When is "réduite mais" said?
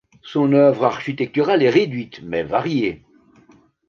1.69-2.41